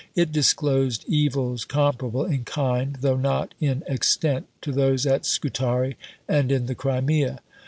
It 0.15 0.31
disclosed 0.31 1.05
evils 1.07 1.63
comparable 1.63 2.25
in 2.25 2.43
kind, 2.43 2.97
though 3.01 3.17
not 3.17 3.53
in 3.61 3.83
extent, 3.85 4.47
to 4.61 4.71
those 4.71 5.05
at 5.05 5.27
Scutari 5.27 5.95
and 6.27 6.51
in 6.51 6.65
the 6.65 6.73
Crimea. 6.73 7.37